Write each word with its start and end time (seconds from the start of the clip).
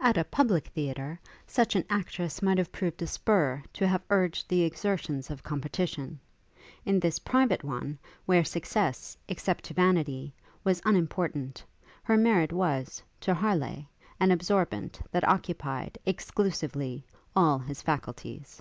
At 0.00 0.16
a 0.18 0.24
public 0.24 0.66
theatre, 0.66 1.20
such 1.46 1.76
an 1.76 1.84
actress 1.88 2.42
might 2.42 2.58
have 2.58 2.72
proved 2.72 3.00
a 3.02 3.06
spur 3.06 3.62
to 3.74 3.86
have 3.86 4.02
urged 4.10 4.48
the 4.48 4.62
exertions 4.62 5.30
of 5.30 5.44
competition; 5.44 6.18
in 6.84 6.98
this 6.98 7.20
private 7.20 7.62
one, 7.62 7.96
where 8.26 8.42
success, 8.44 9.16
except 9.28 9.62
to 9.66 9.74
vanity, 9.74 10.34
was 10.64 10.82
unimportant, 10.84 11.62
her 12.02 12.16
merit 12.16 12.52
was, 12.52 13.00
to 13.20 13.32
Harleigh, 13.32 13.86
an 14.18 14.32
absorbent 14.32 15.00
that 15.12 15.22
occupied, 15.28 15.98
exclusively, 16.04 17.06
all 17.36 17.60
his 17.60 17.80
faculties. 17.80 18.60